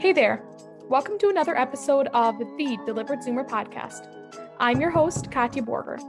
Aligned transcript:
Hey 0.00 0.14
there. 0.14 0.42
Welcome 0.88 1.18
to 1.18 1.28
another 1.28 1.54
episode 1.54 2.06
of 2.14 2.38
the 2.38 2.78
Deliberate 2.86 3.20
Zoomer 3.20 3.46
podcast. 3.46 4.08
I'm 4.58 4.80
your 4.80 4.88
host, 4.88 5.30
Katja 5.30 5.60
Borger. 5.60 6.00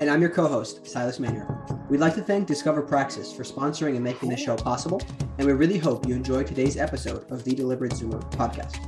And 0.00 0.08
I'm 0.08 0.22
your 0.22 0.30
co 0.30 0.48
host, 0.48 0.86
Silas 0.86 1.20
Manor. 1.20 1.62
We'd 1.90 2.00
like 2.00 2.14
to 2.14 2.22
thank 2.22 2.48
Discover 2.48 2.80
Praxis 2.80 3.30
for 3.30 3.42
sponsoring 3.42 3.96
and 3.96 4.02
making 4.02 4.30
this 4.30 4.40
show 4.40 4.56
possible, 4.56 5.02
and 5.36 5.46
we 5.46 5.52
really 5.52 5.76
hope 5.76 6.08
you 6.08 6.14
enjoy 6.14 6.44
today's 6.44 6.78
episode 6.78 7.30
of 7.30 7.44
the 7.44 7.54
Deliberate 7.54 7.92
Zoomer 7.92 8.22
podcast. 8.30 8.78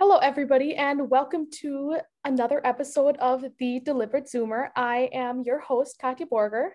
Hello, 0.00 0.18
everybody, 0.18 0.76
and 0.76 1.10
welcome 1.10 1.48
to 1.54 1.96
another 2.24 2.64
episode 2.64 3.16
of 3.16 3.44
the 3.58 3.80
Deliberate 3.80 4.26
Zoomer. 4.26 4.68
I 4.76 5.10
am 5.12 5.42
your 5.44 5.58
host, 5.58 5.98
Katja 5.98 6.24
Borger. 6.26 6.68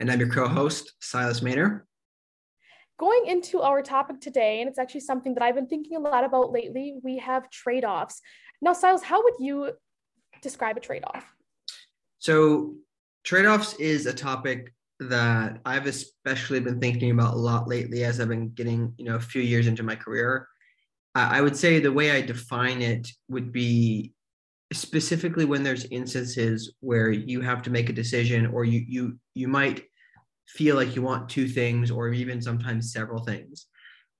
And 0.00 0.10
I'm 0.10 0.18
your 0.18 0.28
co 0.28 0.48
host, 0.48 0.94
Silas 1.00 1.42
Manor. 1.42 1.86
Going 2.98 3.26
into 3.28 3.60
our 3.60 3.82
topic 3.82 4.20
today, 4.20 4.60
and 4.60 4.68
it's 4.68 4.80
actually 4.80 5.02
something 5.02 5.32
that 5.34 5.44
I've 5.44 5.54
been 5.54 5.68
thinking 5.68 5.96
a 5.96 6.00
lot 6.00 6.24
about 6.24 6.50
lately, 6.50 6.96
we 7.04 7.18
have 7.18 7.48
trade 7.50 7.84
offs. 7.84 8.20
Now, 8.60 8.72
Silas, 8.72 9.04
how 9.04 9.22
would 9.22 9.34
you 9.38 9.70
describe 10.42 10.76
a 10.76 10.80
trade 10.80 11.04
off? 11.06 11.24
So, 12.18 12.74
trade 13.22 13.46
offs 13.46 13.74
is 13.74 14.06
a 14.06 14.12
topic 14.12 14.74
that 14.98 15.60
I've 15.64 15.86
especially 15.86 16.58
been 16.58 16.80
thinking 16.80 17.12
about 17.12 17.34
a 17.34 17.38
lot 17.38 17.68
lately 17.68 18.02
as 18.02 18.18
I've 18.18 18.28
been 18.28 18.48
getting, 18.48 18.92
you 18.98 19.04
know, 19.04 19.14
a 19.14 19.20
few 19.20 19.40
years 19.40 19.68
into 19.68 19.84
my 19.84 19.94
career. 19.94 20.48
I 21.22 21.40
would 21.40 21.56
say 21.56 21.80
the 21.80 21.92
way 21.92 22.10
I 22.10 22.20
define 22.20 22.82
it 22.82 23.08
would 23.28 23.52
be 23.52 24.12
specifically 24.72 25.44
when 25.44 25.62
there's 25.62 25.84
instances 25.86 26.74
where 26.80 27.10
you 27.10 27.40
have 27.40 27.62
to 27.62 27.70
make 27.70 27.88
a 27.88 27.92
decision 27.92 28.46
or 28.46 28.64
you 28.64 28.84
you 28.86 29.18
you 29.34 29.48
might 29.48 29.84
feel 30.48 30.76
like 30.76 30.94
you 30.94 31.02
want 31.02 31.28
two 31.28 31.48
things 31.48 31.90
or 31.90 32.08
even 32.08 32.42
sometimes 32.42 32.92
several 32.92 33.22
things. 33.22 33.66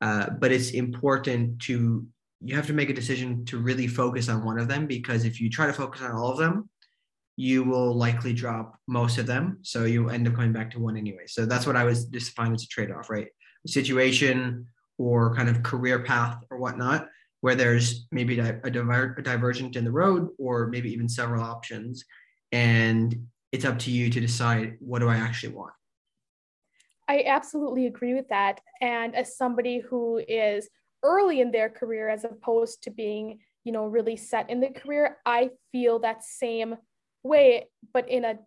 Uh, 0.01 0.31
but 0.41 0.53
it's 0.53 0.71
important 0.71 1.61
to 1.63 2.07
you 2.41 2.55
have 2.55 2.67
to 2.67 2.73
make 2.73 2.91
a 2.91 2.95
decision 2.95 3.45
to 3.47 3.59
really 3.59 3.87
focus 3.87 4.29
on 4.29 4.45
one 4.45 4.59
of 4.59 4.69
them 4.69 4.87
because 4.87 5.25
if 5.25 5.41
you 5.41 5.49
try 5.51 5.67
to 5.67 5.73
focus 5.73 6.03
on 6.03 6.13
all 6.13 6.31
of 6.31 6.39
them 6.39 6.69
you 7.37 7.63
will 7.63 7.95
likely 7.95 8.33
drop 8.33 8.79
most 8.89 9.19
of 9.19 9.27
them. 9.27 9.59
So 9.61 9.85
you 9.85 10.09
end 10.09 10.27
up 10.27 10.35
coming 10.35 10.55
back 10.55 10.71
to 10.71 10.81
one 10.81 10.97
anyway. 10.97 11.27
So 11.27 11.45
that's 11.45 11.67
what 11.67 11.77
i 11.77 11.85
was 11.85 12.07
just 12.07 12.33
as 12.39 12.63
a 12.63 12.69
trade-off 12.69 13.11
right? 13.11 13.29
Situation 13.67 14.67
or 14.99 15.35
kind 15.35 15.49
of 15.49 15.63
career 15.63 16.01
path 16.01 16.39
or 16.51 16.59
whatnot, 16.59 17.09
where 17.41 17.55
there's 17.55 18.07
maybe 18.11 18.39
a, 18.39 18.71
diver- 18.71 19.15
a 19.19 19.23
divergent 19.23 19.77
in 19.77 19.85
the 19.85 19.91
road 19.91 20.29
or 20.39 20.69
maybe 20.69 20.93
even 20.93 21.09
several 21.09 21.43
options. 21.43 22.05
And 22.53 23.27
it's 23.53 23.65
up 23.65 23.79
to 23.81 23.91
you 23.91 24.11
to 24.11 24.21
decide 24.21 24.77
what 24.81 25.01
do 25.01 25.09
I 25.09 25.17
actually 25.17 25.55
want. 25.55 25.73
I 27.09 27.25
absolutely 27.27 27.87
agree 27.87 28.15
with 28.15 28.29
that. 28.29 28.61
And 28.81 29.15
as 29.15 29.37
somebody 29.37 29.79
who 29.79 30.21
is 30.27 30.69
early 31.03 31.41
in 31.41 31.53
their 31.53 31.69
career 31.69 32.09
as 32.09 32.25
opposed 32.25 32.83
to 32.83 32.91
being, 32.91 33.39
you 33.65 33.73
know, 33.73 33.87
really 33.87 34.17
set 34.17 34.51
in 34.51 34.61
the 34.61 34.71
career, 34.71 35.19
I 35.25 35.51
feel 35.71 36.01
that 36.01 36.25
same 36.25 36.77
way, 37.23 37.69
but 37.93 38.09
in 38.09 38.25
a 38.25 38.39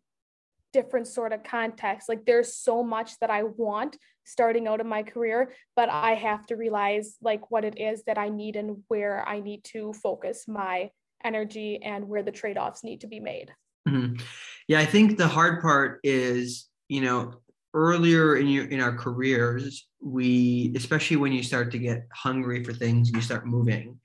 different 0.73 1.07
sort 1.07 1.33
of 1.33 1.43
context. 1.43 2.09
Like 2.09 2.25
there's 2.25 2.53
so 2.53 2.83
much 2.83 3.17
that 3.19 3.29
I 3.29 3.43
want 3.43 3.97
starting 4.29 4.67
out 4.67 4.79
in 4.79 4.87
my 4.87 5.03
career, 5.03 5.53
but 5.75 5.89
I 5.89 6.13
have 6.13 6.45
to 6.47 6.55
realize 6.55 7.17
like 7.21 7.49
what 7.49 7.65
it 7.65 7.79
is 7.79 8.03
that 8.03 8.17
I 8.17 8.29
need 8.29 8.55
and 8.55 8.83
where 8.87 9.27
I 9.27 9.39
need 9.39 9.63
to 9.65 9.93
focus 9.93 10.45
my 10.47 10.91
energy 11.23 11.79
and 11.83 12.07
where 12.07 12.23
the 12.23 12.31
trade-offs 12.31 12.83
need 12.83 13.01
to 13.01 13.07
be 13.07 13.19
made. 13.19 13.51
Mm-hmm. 13.87 14.21
Yeah, 14.67 14.79
I 14.79 14.85
think 14.85 15.17
the 15.17 15.27
hard 15.27 15.61
part 15.61 15.99
is, 16.03 16.67
you 16.87 17.01
know, 17.01 17.33
earlier 17.73 18.37
in 18.37 18.47
your 18.47 18.65
in 18.65 18.81
our 18.81 18.95
careers, 18.95 19.87
we 20.01 20.73
especially 20.75 21.17
when 21.17 21.31
you 21.31 21.43
start 21.43 21.71
to 21.71 21.79
get 21.79 22.07
hungry 22.13 22.63
for 22.63 22.73
things, 22.73 23.09
you 23.11 23.21
start 23.21 23.47
moving. 23.47 23.99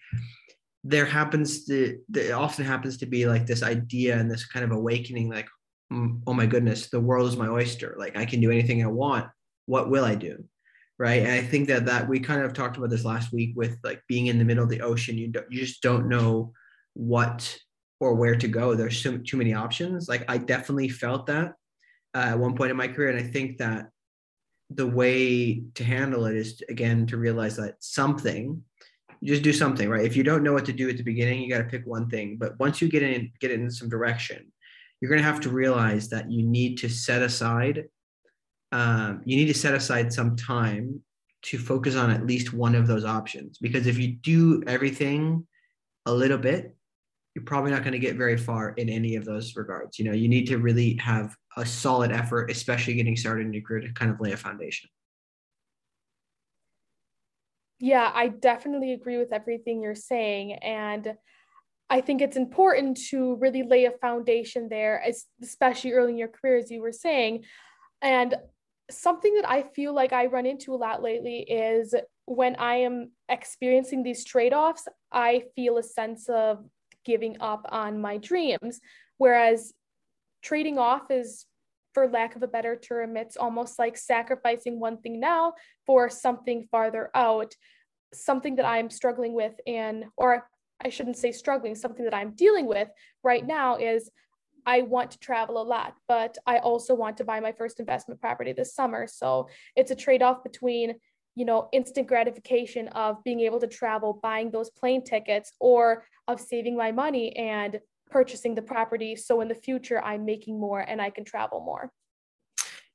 There 0.84 1.06
happens 1.06 1.65
to 1.66 1.98
there 2.09 2.37
often 2.37 2.65
happens 2.65 2.97
to 2.98 3.06
be 3.06 3.27
like 3.27 3.47
this 3.47 3.62
idea 3.62 4.19
and 4.19 4.31
this 4.31 4.47
kind 4.47 4.65
of 4.65 4.71
awakening, 4.71 5.28
like, 5.31 5.48
mm, 5.93 6.21
oh 6.27 6.34
my 6.34 6.47
goodness, 6.47 6.88
the 6.88 7.00
world 7.00 7.28
is 7.28 7.37
my 7.37 7.48
oyster. 7.48 7.94
Like 7.98 8.16
I 8.16 8.25
can 8.25 8.41
do 8.41 8.50
anything 8.50 8.82
I 8.82 8.88
want 8.88 9.27
what 9.66 9.91
will 9.91 10.04
I 10.04 10.14
do? 10.14 10.44
Right. 10.98 11.22
And 11.22 11.32
I 11.32 11.42
think 11.42 11.66
that 11.69 11.86
that 11.86 12.08
we 12.08 12.20
kind 12.20 12.42
of 12.42 12.52
talked 12.52 12.76
about 12.76 12.91
this 12.91 13.04
last 13.04 13.32
week 13.32 13.54
with 13.56 13.78
like 13.82 14.00
being 14.08 14.28
in 14.28 14.38
the 14.38 14.44
middle 14.44 14.62
of 14.62 14.70
the 14.70 14.80
ocean. 14.80 15.19
You 15.19 15.28
don't, 15.28 15.47
you 15.50 15.60
just 15.60 15.82
don't 15.82 16.08
know 16.08 16.52
what 16.92 17.58
or 17.98 18.14
where 18.14 18.36
to 18.36 18.47
go. 18.47 18.74
There's 18.74 19.03
so, 19.03 19.19
too 19.19 19.36
many 19.36 19.54
options. 19.54 20.08
Like 20.08 20.24
I 20.28 20.38
definitely 20.38 20.88
felt 20.88 21.26
that 21.26 21.54
uh, 22.14 22.19
at 22.19 22.38
one 22.38 22.56
point 22.56 22.70
in 22.70 22.76
my 22.76 22.86
career, 22.86 23.10
and 23.10 23.19
I 23.19 23.28
think 23.28 23.58
that 23.58 23.88
the 24.70 24.86
way 24.86 25.62
to 25.74 25.84
handle 25.84 26.26
it 26.26 26.36
is 26.36 26.62
again 26.69 27.06
to 27.06 27.16
realize 27.16 27.56
that 27.56 27.74
something 27.80 28.62
just 29.22 29.42
do 29.42 29.53
something 29.53 29.88
right 29.88 30.04
if 30.04 30.16
you 30.16 30.22
don't 30.22 30.42
know 30.42 30.53
what 30.53 30.64
to 30.64 30.72
do 30.72 30.88
at 30.88 30.97
the 30.97 31.03
beginning 31.03 31.41
you 31.41 31.50
got 31.50 31.58
to 31.58 31.64
pick 31.64 31.86
one 31.86 32.08
thing 32.08 32.36
but 32.38 32.58
once 32.58 32.80
you 32.80 32.88
get 32.88 33.03
in 33.03 33.30
get 33.41 33.50
in 33.50 33.70
some 33.70 33.88
direction 33.88 34.50
you're 35.00 35.08
going 35.08 35.20
to 35.20 35.26
have 35.26 35.41
to 35.41 35.50
realize 35.50 36.08
that 36.08 36.30
you 36.30 36.42
need 36.42 36.78
to 36.78 36.88
set 36.88 37.22
aside 37.22 37.84
um, 38.74 39.22
you 39.24 39.36
need 39.36 39.46
to 39.46 39.58
set 39.58 39.74
aside 39.74 40.12
some 40.12 40.36
time 40.36 41.00
to 41.42 41.58
focus 41.58 41.94
on 41.94 42.10
at 42.10 42.26
least 42.26 42.52
one 42.52 42.74
of 42.74 42.86
those 42.86 43.04
options. 43.04 43.58
Because 43.58 43.86
if 43.86 43.98
you 43.98 44.16
do 44.16 44.62
everything 44.66 45.46
a 46.06 46.12
little 46.12 46.38
bit 46.38 46.74
you're 47.34 47.44
probably 47.44 47.72
not 47.72 47.82
going 47.82 47.92
to 47.92 47.98
get 47.98 48.16
very 48.16 48.36
far 48.36 48.70
in 48.70 48.88
any 48.88 49.16
of 49.16 49.24
those 49.24 49.56
regards. 49.56 49.98
You 49.98 50.04
know 50.06 50.12
you 50.12 50.28
need 50.28 50.46
to 50.46 50.58
really 50.58 50.96
have 50.96 51.34
a 51.56 51.66
solid 51.66 52.12
effort 52.12 52.50
especially 52.50 52.94
getting 52.94 53.16
started 53.16 53.46
in 53.46 53.52
your 53.52 53.62
career 53.62 53.80
to 53.80 53.92
kind 53.92 54.10
of 54.10 54.20
lay 54.20 54.32
a 54.32 54.36
foundation. 54.36 54.88
Yeah 57.80 58.10
i 58.14 58.28
definitely 58.28 58.92
agree 58.92 59.18
with 59.18 59.32
everything 59.32 59.82
you're 59.82 59.94
saying 59.94 60.52
and 60.54 61.14
I 61.91 62.00
think 62.00 62.22
it's 62.22 62.36
important 62.36 62.96
to 63.10 63.36
really 63.36 63.62
lay 63.62 63.84
a 63.84 63.91
foundation 63.91 64.68
there, 64.70 65.04
especially 65.42 65.92
early 65.92 66.12
in 66.12 66.18
your 66.18 66.28
career, 66.28 66.56
as 66.56 66.70
you 66.70 66.80
were 66.80 66.92
saying. 66.92 67.44
And 68.00 68.34
something 68.91 69.34
that 69.34 69.49
I 69.49 69.62
feel 69.62 69.95
like 69.95 70.12
I 70.12 70.27
run 70.27 70.47
into 70.47 70.75
a 70.75 70.77
lot 70.77 71.03
lately 71.03 71.41
is 71.41 71.95
when 72.27 72.56
I 72.56 72.77
am 72.77 73.12
experiencing 73.28 74.03
these 74.03 74.25
trade 74.25 74.53
offs, 74.53 74.87
I 75.12 75.45
feel 75.56 75.78
a 75.78 75.83
sense 75.83 76.28
of 76.28 76.65
giving 77.05 77.37
up 77.41 77.67
on 77.71 78.00
my 78.00 78.17
dreams. 78.19 78.81
Whereas 79.19 79.72
trading 80.43 80.78
off 80.78 81.11
is, 81.11 81.47
for 81.93 82.09
lack 82.09 82.34
of 82.34 82.43
a 82.43 82.49
better 82.49 82.77
term, 82.77 83.17
it's 83.17 83.37
almost 83.37 83.78
like 83.78 83.97
sacrificing 83.97 84.81
one 84.81 84.99
thing 84.99 85.21
now 85.21 85.55
for 85.87 86.11
something 86.11 86.66
farther 86.71 87.11
out. 87.15 87.55
Something 88.12 88.56
that 88.56 88.66
I'm 88.66 88.91
struggling 88.91 89.34
with, 89.34 89.55
and, 89.66 90.06
or 90.16 90.49
I 90.84 90.89
shouldn't 90.89 91.16
say 91.16 91.33
struggling, 91.33 91.75
something 91.75 92.05
that 92.05 92.15
I'm 92.15 92.34
dealing 92.34 92.66
with 92.66 92.89
right 93.22 93.47
now 93.47 93.77
is 93.77 94.11
I 94.66 94.82
want 94.82 95.10
to 95.12 95.19
travel 95.19 95.60
a 95.60 95.62
lot, 95.62 95.94
but 96.08 96.38
I 96.47 96.58
also 96.58 96.94
want 96.94 97.16
to 97.19 97.25
buy 97.25 97.41
my 97.41 97.52
first 97.52 97.80
investment 97.80 98.20
property 98.20 98.52
this 98.52 98.75
summer. 98.75 99.06
So 99.06 99.48
it's 99.76 99.91
a 99.91 99.94
trade 99.94 100.22
off 100.22 100.42
between, 100.42 100.94
you 101.34 101.44
know, 101.44 101.69
instant 101.72 102.06
gratification 102.06 102.88
of 102.88 103.22
being 103.24 103.41
able 103.41 103.60
to 103.60 103.66
travel, 103.66 104.20
buying 104.22 104.50
those 104.50 104.70
plane 104.70 105.04
tickets, 105.04 105.53
or 105.60 106.04
of 106.28 106.41
saving 106.41 106.76
my 106.76 106.92
money 106.92 107.36
and 107.36 107.80
purchasing 108.10 108.54
the 108.54 108.62
property. 108.62 109.16
So 109.16 109.41
in 109.41 109.48
the 109.48 109.54
future, 109.54 110.03
I'm 110.03 110.24
making 110.24 110.58
more 110.58 110.80
and 110.80 111.00
I 111.03 111.10
can 111.10 111.24
travel 111.24 111.60
more. 111.60 111.91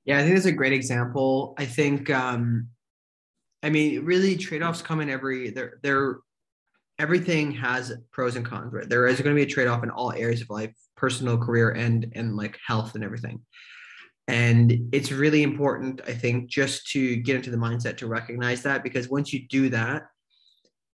Yeah, 0.06 0.18
I 0.18 0.24
think 0.24 0.36
that's 0.36 0.46
a 0.46 0.52
great 0.52 0.74
example. 0.74 1.54
I 1.58 1.66
think, 1.66 2.10
um, 2.10 2.70
I 3.62 3.70
mean, 3.70 4.06
really, 4.06 4.38
trade 4.38 4.64
offs 4.64 4.82
come 4.82 5.02
in 5.02 5.10
every, 5.10 5.50
they're, 5.52 5.80
they're, 5.84 6.20
everything 7.00 7.52
has 7.52 7.94
pros 8.12 8.36
and 8.36 8.46
cons, 8.46 8.74
right? 8.74 8.88
There 8.88 9.08
is 9.08 9.20
going 9.22 9.36
to 9.36 9.40
be 9.40 9.50
a 9.50 9.54
trade 9.54 9.68
off 9.68 9.84
in 9.84 9.90
all 9.90 10.12
areas 10.12 10.42
of 10.42 10.50
life 10.50 10.74
personal 11.00 11.38
career 11.38 11.72
and 11.72 12.12
and 12.14 12.36
like 12.36 12.60
health 12.68 12.94
and 12.94 13.04
everything 13.04 13.40
and 14.28 14.90
it's 14.92 15.12
really 15.12 15.44
important 15.44 16.02
i 16.08 16.14
think 16.14 16.50
just 16.50 16.86
to 16.88 17.16
get 17.16 17.38
into 17.38 17.50
the 17.50 17.58
mindset 17.58 17.98
to 17.98 18.06
recognize 18.06 18.62
that 18.62 18.84
because 18.84 19.10
once 19.10 19.32
you 19.32 19.48
do 19.48 19.70
that 19.70 20.04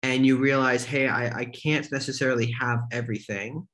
and 0.03 0.25
you 0.25 0.37
realize 0.37 0.85
hey 0.85 1.07
i, 1.07 1.39
I 1.39 1.45
can't 1.45 1.91
necessarily 1.91 2.51
have 2.59 2.79
everything 2.91 3.67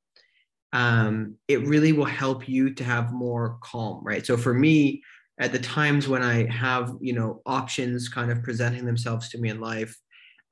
um, 0.73 1.35
it 1.49 1.67
really 1.67 1.91
will 1.91 2.05
help 2.05 2.47
you 2.47 2.73
to 2.75 2.83
have 2.85 3.11
more 3.11 3.57
calm 3.61 4.01
right 4.05 4.25
so 4.25 4.37
for 4.37 4.53
me 4.53 5.03
at 5.37 5.51
the 5.51 5.59
times 5.59 6.07
when 6.07 6.23
i 6.23 6.49
have 6.49 6.93
you 7.01 7.13
know 7.13 7.41
options 7.45 8.07
kind 8.07 8.31
of 8.31 8.41
presenting 8.41 8.85
themselves 8.85 9.29
to 9.29 9.37
me 9.37 9.49
in 9.49 9.59
life 9.59 9.95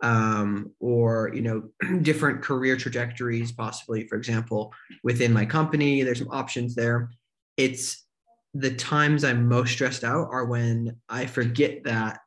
um, 0.01 0.71
or 0.79 1.31
you 1.33 1.41
know 1.41 1.63
different 2.01 2.41
career 2.41 2.77
trajectories 2.77 3.51
possibly 3.51 4.07
for 4.07 4.17
example 4.17 4.73
within 5.03 5.33
my 5.33 5.45
company 5.45 6.03
there's 6.03 6.19
some 6.19 6.31
options 6.31 6.75
there. 6.75 7.11
It's 7.57 8.05
the 8.53 8.73
times 8.73 9.23
i'm 9.23 9.47
most 9.47 9.71
stressed 9.71 10.03
out 10.03 10.27
are 10.31 10.45
when 10.45 10.95
i 11.07 11.25
forget 11.25 11.83
that 11.83 12.19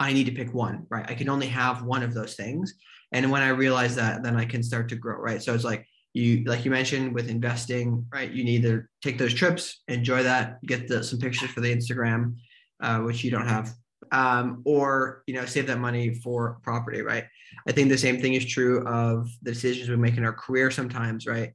i 0.00 0.12
need 0.12 0.24
to 0.24 0.32
pick 0.32 0.52
one 0.52 0.86
right? 0.90 1.08
I 1.08 1.14
can 1.14 1.28
only 1.28 1.46
have 1.46 1.82
one 1.82 2.02
of 2.02 2.14
those 2.14 2.34
things. 2.34 2.74
And 3.12 3.30
when 3.30 3.42
i 3.42 3.48
realize 3.48 3.94
that 3.96 4.22
then 4.22 4.36
i 4.36 4.44
can 4.44 4.62
start 4.62 4.88
to 4.88 4.96
grow 4.96 5.16
right? 5.16 5.42
So 5.42 5.54
it's 5.54 5.64
like 5.64 5.86
you 6.14 6.42
like 6.44 6.64
you 6.64 6.70
mentioned 6.70 7.14
with 7.14 7.28
investing 7.28 8.04
right? 8.12 8.30
You 8.30 8.42
need 8.42 8.62
to 8.62 8.82
take 9.02 9.18
those 9.18 9.34
trips 9.34 9.82
enjoy 9.88 10.22
that 10.24 10.60
get 10.66 10.88
the, 10.88 11.04
some 11.04 11.18
pictures 11.18 11.50
for 11.50 11.60
the 11.60 11.74
instagram 11.74 12.34
uh, 12.80 12.98
which 13.00 13.22
you 13.22 13.30
don't 13.30 13.46
have 13.46 13.72
um, 14.12 14.62
or 14.64 15.22
you 15.26 15.34
know 15.34 15.44
save 15.44 15.66
that 15.66 15.78
money 15.78 16.14
for 16.14 16.58
property 16.62 17.02
right? 17.02 17.24
I 17.66 17.72
think 17.72 17.88
the 17.88 17.98
same 17.98 18.20
thing 18.20 18.34
is 18.34 18.44
true 18.44 18.86
of 18.86 19.30
the 19.42 19.52
decisions 19.52 19.88
we 19.88 19.96
make 19.96 20.16
in 20.16 20.24
our 20.24 20.32
career 20.32 20.70
sometimes 20.70 21.26
right? 21.26 21.52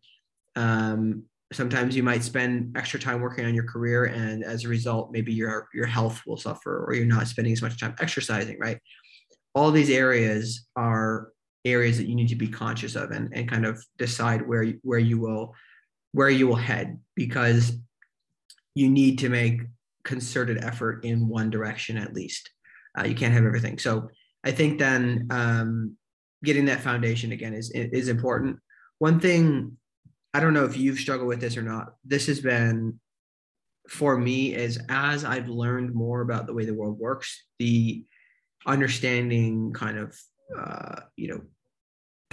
Um, 0.56 1.24
sometimes 1.52 1.96
you 1.96 2.04
might 2.04 2.24
spend 2.24 2.76
extra 2.78 3.00
time 3.00 3.22
working 3.22 3.46
on 3.46 3.54
your 3.54 3.66
career 3.66 4.06
and 4.06 4.44
as 4.44 4.66
a 4.66 4.70
result 4.70 5.12
maybe 5.12 5.34
your 5.34 5.68
your 5.74 5.86
health 5.86 6.22
will 6.26 6.38
suffer 6.38 6.86
or 6.86 6.94
you're 6.94 7.06
not 7.06 7.28
spending 7.28 7.54
as 7.54 7.62
much 7.62 7.80
time 7.80 7.96
exercising 8.00 8.58
right? 8.60 8.80
All 9.56 9.72
these 9.72 9.90
areas 9.90 10.68
are 10.76 11.30
areas 11.66 11.98
that 11.98 12.08
you 12.08 12.16
need 12.16 12.28
to 12.28 12.36
be 12.36 12.48
conscious 12.48 12.96
of 12.96 13.12
and, 13.12 13.30
and 13.34 13.50
kind 13.50 13.66
of 13.66 13.84
decide 13.98 14.48
where 14.48 14.66
where 14.82 15.00
you 15.00 15.20
will 15.20 15.54
where 16.12 16.30
you 16.30 16.48
will 16.48 16.56
head 16.56 17.00
because 17.16 17.78
you 18.76 18.90
need 18.90 19.20
to 19.20 19.30
make 19.30 19.62
concerted 20.04 20.64
effort 20.64 21.04
in 21.06 21.28
one 21.28 21.50
direction 21.50 21.98
at 21.98 22.14
least. 22.14 22.50
Uh, 22.98 23.06
you 23.06 23.16
can't 23.16 23.34
have 23.34 23.46
everything. 23.46 23.78
So 23.78 24.10
i 24.46 24.52
think 24.52 24.78
then 24.78 25.28
um, 25.30 25.96
getting 26.44 26.66
that 26.66 26.82
foundation 26.82 27.32
again 27.32 27.54
is 27.54 27.72
is 27.72 28.08
important. 28.08 28.58
One 29.00 29.20
thing 29.20 29.78
i 30.34 30.40
don't 30.40 30.54
know 30.54 30.66
if 30.66 30.78
you've 30.78 31.00
struggled 31.00 31.28
with 31.28 31.40
this 31.40 31.58
or 31.58 31.62
not 31.62 31.96
this 32.04 32.28
has 32.28 32.40
been 32.40 33.00
for 33.90 34.18
me 34.18 34.56
is 34.56 34.80
as 34.90 35.24
i've 35.24 35.50
learned 35.50 35.94
more 35.94 36.22
about 36.22 36.48
the 36.48 36.54
way 36.54 36.66
the 36.66 36.74
world 36.74 36.98
works 37.00 37.46
the 37.60 38.04
understanding 38.66 39.72
kind 39.74 39.98
of 39.98 40.18
uh, 40.58 41.02
you 41.16 41.28
know 41.28 41.42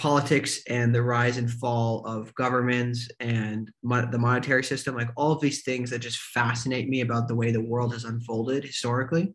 politics 0.00 0.62
and 0.68 0.94
the 0.94 1.02
rise 1.02 1.36
and 1.36 1.50
fall 1.50 2.04
of 2.06 2.34
governments 2.34 3.08
and 3.20 3.70
the 3.82 4.18
monetary 4.18 4.64
system 4.64 4.94
like 4.94 5.10
all 5.16 5.32
of 5.32 5.40
these 5.40 5.62
things 5.62 5.90
that 5.90 5.98
just 5.98 6.18
fascinate 6.18 6.88
me 6.88 7.02
about 7.02 7.28
the 7.28 7.34
way 7.34 7.50
the 7.50 7.60
world 7.60 7.92
has 7.92 8.04
unfolded 8.04 8.64
historically 8.64 9.34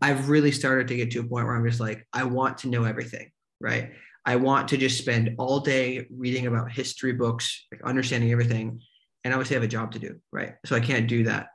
i've 0.00 0.28
really 0.28 0.50
started 0.50 0.88
to 0.88 0.96
get 0.96 1.10
to 1.10 1.20
a 1.20 1.22
point 1.22 1.46
where 1.46 1.54
i'm 1.54 1.66
just 1.66 1.80
like 1.80 2.06
i 2.12 2.24
want 2.24 2.58
to 2.58 2.68
know 2.68 2.84
everything 2.84 3.30
right? 3.62 3.92
I 4.26 4.36
want 4.36 4.68
to 4.68 4.76
just 4.76 4.98
spend 4.98 5.34
all 5.38 5.60
day 5.60 6.06
reading 6.10 6.46
about 6.46 6.70
history 6.70 7.12
books 7.12 7.66
like 7.72 7.82
understanding 7.82 8.30
everything 8.32 8.80
and 9.24 9.32
obviously 9.32 9.56
I 9.56 9.60
have 9.60 9.64
a 9.64 9.68
job 9.68 9.92
to 9.92 9.98
do 9.98 10.20
right? 10.32 10.54
So 10.66 10.76
i 10.76 10.80
can't 10.80 11.08
do 11.08 11.24
that. 11.24 11.46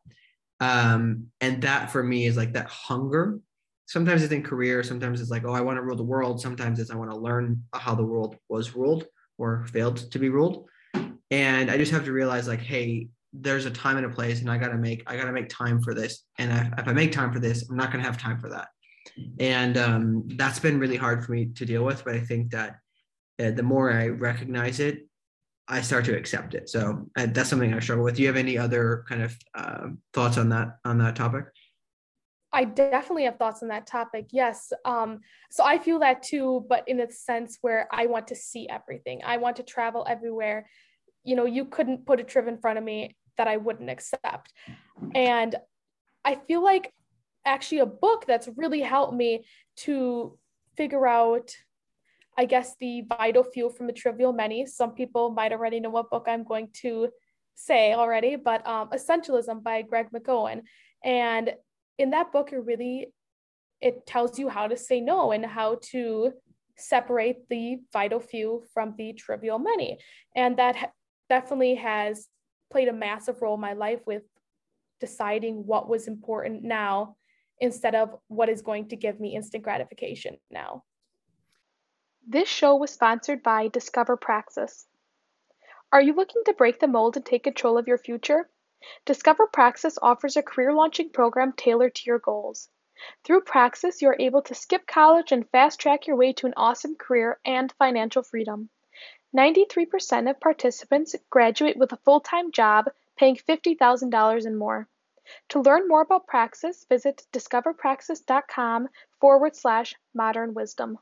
Um, 0.59 1.27
and 1.39 1.61
that 1.61 1.91
for 1.91 2.01
me 2.01 2.25
is 2.25 2.35
like 2.35 2.53
that 2.53 2.67
hunger 2.67 3.39
sometimes 3.87 4.21
it's 4.21 4.33
in 4.33 4.43
career 4.43 4.83
sometimes 4.83 5.21
it's 5.21 5.31
like 5.31 5.45
oh 5.45 5.53
i 5.53 5.61
want 5.61 5.77
to 5.77 5.81
rule 5.81 5.95
the 5.95 6.03
world. 6.03 6.39
Sometimes 6.39 6.79
it's 6.79 6.91
i 6.91 6.95
want 6.95 7.09
to 7.09 7.17
learn 7.17 7.63
how 7.73 7.95
the 7.95 8.05
world 8.05 8.35
was 8.49 8.75
ruled 8.75 9.05
or 9.37 9.65
failed 9.67 9.97
to 10.11 10.19
be 10.19 10.29
ruled. 10.29 10.67
And 11.31 11.71
i 11.71 11.77
just 11.77 11.91
have 11.91 12.05
to 12.05 12.11
realize 12.11 12.47
like 12.47 12.61
hey 12.61 13.07
there's 13.33 13.65
a 13.65 13.71
time 13.71 13.97
and 13.97 14.05
a 14.05 14.09
place 14.09 14.39
and 14.41 14.49
i 14.49 14.57
got 14.57 14.69
to 14.69 14.77
make 14.77 15.03
i 15.07 15.15
got 15.17 15.25
to 15.25 15.31
make 15.31 15.49
time 15.49 15.81
for 15.81 15.93
this. 15.93 16.23
And 16.37 16.51
if, 16.51 16.79
if 16.79 16.87
i 16.87 16.93
make 16.93 17.11
time 17.11 17.31
for 17.33 17.39
this 17.39 17.67
i'm 17.69 17.77
not 17.77 17.91
to 17.91 17.99
have 17.99 18.17
time 18.17 18.39
for 18.39 18.49
that. 18.49 18.67
And 19.39 19.77
um, 19.77 20.27
that's 20.35 20.59
been 20.59 20.79
really 20.79 20.97
hard 20.97 21.25
for 21.25 21.31
me 21.31 21.47
to 21.55 21.65
deal 21.65 21.83
with 21.83 22.03
but 22.03 22.13
i 22.13 22.19
think 22.19 22.51
that 22.51 22.75
uh, 23.39 23.51
the 23.51 23.63
more 23.63 23.91
i 23.91 24.07
recognize 24.07 24.79
it 24.79 25.07
i 25.69 25.81
start 25.81 26.05
to 26.05 26.15
accept 26.15 26.55
it. 26.55 26.69
So 26.69 27.07
uh, 27.17 27.27
that's 27.27 27.49
something 27.49 27.73
i 27.73 27.79
struggle 27.79 28.05
with. 28.05 28.15
Do 28.15 28.21
you 28.21 28.27
have 28.27 28.37
any 28.37 28.57
other 28.57 29.05
kind 29.07 29.21
of 29.21 29.37
uh, 29.55 29.87
thoughts 30.13 30.37
on 30.37 30.49
that 30.49 30.77
on 30.85 30.97
that 30.99 31.15
topic 31.15 31.45
I 32.53 32.63
definitely 32.63 33.25
have 33.25 33.37
thoughts 33.37 33.61
on 33.61 33.69
that 33.69 33.87
topic. 33.87 34.27
Yes. 34.31 34.71
Um, 34.85 35.19
so 35.51 35.63
I 35.65 35.77
feel 35.77 35.99
that 35.99 36.23
too, 36.23 36.65
but 36.69 36.87
in 36.87 36.99
a 37.01 37.11
sense 37.11 37.57
where 37.61 37.87
I 37.91 38.05
want 38.05 38.27
to 38.27 38.35
see 38.35 38.67
everything. 38.69 39.21
I 39.25 39.37
want 39.37 39.57
to 39.57 39.63
travel 39.63 40.05
everywhere. 40.07 40.69
You 41.23 41.35
know, 41.35 41.45
you 41.45 41.65
couldn't 41.65 42.05
put 42.05 42.19
a 42.19 42.23
trip 42.23 42.47
in 42.47 42.57
front 42.57 42.77
of 42.77 42.83
me 42.83 43.17
that 43.37 43.47
I 43.47 43.57
wouldn't 43.57 43.89
accept. 43.89 44.53
And 45.13 45.55
I 46.23 46.35
feel 46.35 46.63
like 46.63 46.93
actually 47.45 47.79
a 47.79 47.85
book 47.85 48.25
that's 48.25 48.49
really 48.55 48.81
helped 48.81 49.13
me 49.13 49.45
to 49.77 50.37
figure 50.75 51.05
out, 51.05 51.51
I 52.37 52.45
guess, 52.45 52.75
the 52.79 53.03
vital 53.07 53.43
few 53.43 53.69
from 53.69 53.87
the 53.87 53.93
trivial 53.93 54.33
many. 54.33 54.65
Some 54.65 54.91
people 54.93 55.31
might 55.31 55.51
already 55.51 55.79
know 55.79 55.89
what 55.89 56.09
book 56.09 56.25
I'm 56.27 56.43
going 56.43 56.69
to 56.81 57.09
say 57.55 57.93
already, 57.93 58.35
but 58.35 58.65
um, 58.67 58.89
Essentialism 58.89 59.63
by 59.63 59.81
Greg 59.81 60.07
McKeown. 60.13 60.61
And 61.03 61.53
in 61.97 62.11
that 62.11 62.31
book 62.31 62.51
it 62.51 62.57
really 62.57 63.07
it 63.81 64.05
tells 64.05 64.39
you 64.39 64.49
how 64.49 64.67
to 64.67 64.77
say 64.77 64.99
no 64.99 65.31
and 65.31 65.45
how 65.45 65.79
to 65.91 66.31
separate 66.77 67.47
the 67.49 67.77
vital 67.91 68.19
few 68.19 68.63
from 68.73 68.93
the 68.97 69.13
trivial 69.13 69.59
many. 69.59 69.97
And 70.35 70.57
that 70.57 70.93
definitely 71.29 71.75
has 71.75 72.27
played 72.71 72.87
a 72.87 72.93
massive 72.93 73.41
role 73.41 73.55
in 73.55 73.61
my 73.61 73.73
life 73.73 73.99
with 74.05 74.23
deciding 74.99 75.65
what 75.65 75.89
was 75.89 76.07
important 76.07 76.63
now 76.63 77.15
instead 77.59 77.95
of 77.95 78.15
what 78.27 78.49
is 78.49 78.61
going 78.61 78.87
to 78.89 78.95
give 78.95 79.19
me 79.19 79.35
instant 79.35 79.63
gratification 79.63 80.37
now. 80.51 80.83
This 82.27 82.49
show 82.49 82.75
was 82.75 82.91
sponsored 82.91 83.41
by 83.41 83.69
discover 83.69 84.17
praxis. 84.17 84.85
Are 85.91 86.01
you 86.01 86.13
looking 86.13 86.43
to 86.45 86.53
break 86.53 86.79
the 86.79 86.87
mold 86.87 87.15
and 87.15 87.25
take 87.25 87.43
control 87.43 87.77
of 87.77 87.87
your 87.87 87.97
future 87.97 88.49
Discover 89.05 89.47
Praxis 89.47 89.97
offers 90.01 90.37
a 90.37 90.43
career 90.43 90.73
launching 90.73 91.09
program 91.09 91.53
tailored 91.53 91.95
to 91.95 92.03
your 92.05 92.19
goals. 92.19 92.69
Through 93.23 93.41
Praxis, 93.41 94.01
you 94.01 94.09
are 94.09 94.17
able 94.19 94.41
to 94.43 94.55
skip 94.55 94.87
college 94.87 95.31
and 95.31 95.49
fast 95.49 95.79
track 95.79 96.07
your 96.07 96.15
way 96.15 96.33
to 96.33 96.47
an 96.47 96.53
awesome 96.57 96.95
career 96.95 97.39
and 97.45 97.71
financial 97.73 98.23
freedom. 98.23 98.69
93% 99.35 100.29
of 100.29 100.39
participants 100.39 101.15
graduate 101.29 101.77
with 101.77 101.91
a 101.91 101.97
full 101.97 102.21
time 102.21 102.51
job 102.51 102.85
paying 103.17 103.35
$50,000 103.35 104.45
and 104.45 104.57
more. 104.57 104.87
To 105.49 105.61
learn 105.61 105.87
more 105.87 106.01
about 106.01 106.27
Praxis, 106.27 106.85
visit 106.87 107.23
discoverpraxis.com 107.33 108.87
forward 109.19 109.55
slash 109.55 109.95
modern 110.13 110.53
wisdom. 110.53 110.97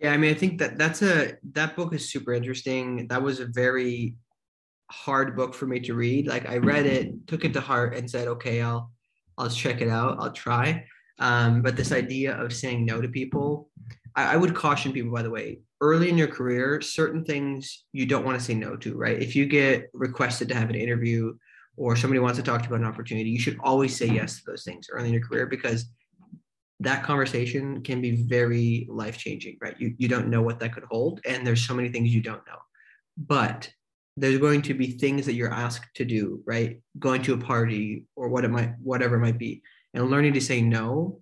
Yeah, 0.00 0.12
I 0.12 0.16
mean, 0.16 0.30
I 0.30 0.34
think 0.34 0.58
that 0.58 0.78
that's 0.78 1.02
a 1.02 1.36
that 1.52 1.76
book 1.76 1.92
is 1.92 2.08
super 2.08 2.32
interesting. 2.32 3.06
That 3.08 3.22
was 3.22 3.38
a 3.38 3.44
very 3.44 4.14
hard 4.90 5.36
book 5.36 5.54
for 5.54 5.66
me 5.66 5.80
to 5.80 5.94
read. 5.94 6.26
Like 6.26 6.48
I 6.48 6.58
read 6.58 6.86
it, 6.86 7.26
took 7.26 7.44
it 7.44 7.52
to 7.54 7.60
heart, 7.60 7.94
and 7.94 8.10
said, 8.10 8.28
"Okay, 8.28 8.60
I'll 8.60 8.92
I'll 9.38 9.50
check 9.50 9.80
it 9.80 9.88
out. 9.88 10.18
I'll 10.20 10.32
try." 10.32 10.84
Um, 11.18 11.62
but 11.62 11.76
this 11.76 11.92
idea 11.92 12.34
of 12.36 12.52
saying 12.52 12.84
no 12.84 13.00
to 13.00 13.08
people, 13.08 13.68
I, 14.16 14.34
I 14.34 14.36
would 14.36 14.54
caution 14.54 14.92
people. 14.92 15.12
By 15.12 15.22
the 15.22 15.30
way, 15.30 15.60
early 15.80 16.08
in 16.08 16.18
your 16.18 16.28
career, 16.28 16.80
certain 16.80 17.24
things 17.24 17.84
you 17.92 18.06
don't 18.06 18.24
want 18.24 18.38
to 18.38 18.44
say 18.44 18.54
no 18.54 18.76
to. 18.76 18.96
Right? 18.96 19.20
If 19.20 19.36
you 19.36 19.46
get 19.46 19.90
requested 19.92 20.48
to 20.48 20.54
have 20.54 20.70
an 20.70 20.76
interview 20.76 21.34
or 21.76 21.96
somebody 21.96 22.20
wants 22.20 22.38
to 22.38 22.44
talk 22.44 22.62
to 22.62 22.68
you 22.68 22.74
about 22.74 22.84
an 22.84 22.92
opportunity, 22.92 23.30
you 23.30 23.40
should 23.40 23.58
always 23.62 23.96
say 23.96 24.06
yes 24.06 24.36
to 24.36 24.42
those 24.46 24.64
things 24.64 24.88
early 24.90 25.08
in 25.08 25.14
your 25.14 25.22
career 25.22 25.46
because 25.46 25.86
that 26.80 27.02
conversation 27.02 27.82
can 27.82 28.00
be 28.00 28.22
very 28.22 28.86
life 28.90 29.18
changing, 29.18 29.58
right? 29.60 29.76
You, 29.78 29.94
you 29.98 30.08
don't 30.08 30.28
know 30.28 30.42
what 30.42 30.58
that 30.60 30.74
could 30.74 30.84
hold. 30.84 31.20
And 31.26 31.46
there's 31.46 31.66
so 31.66 31.74
many 31.74 31.90
things 31.90 32.12
you 32.12 32.22
don't 32.22 32.44
know. 32.46 32.58
But 33.18 33.70
there's 34.20 34.38
going 34.38 34.60
to 34.60 34.74
be 34.74 34.92
things 34.92 35.24
that 35.24 35.32
you're 35.32 35.52
asked 35.52 35.94
to 35.94 36.04
do, 36.04 36.42
right? 36.44 36.80
Going 36.98 37.22
to 37.22 37.32
a 37.32 37.38
party 37.38 38.04
or 38.16 38.28
what 38.28 38.44
it 38.44 38.50
might, 38.50 38.74
whatever 38.82 39.16
it 39.16 39.20
might 39.20 39.38
be, 39.38 39.62
and 39.94 40.10
learning 40.10 40.34
to 40.34 40.40
say 40.42 40.60
no 40.60 41.20